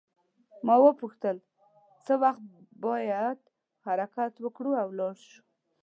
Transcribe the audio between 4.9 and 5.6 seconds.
ولاړ شو.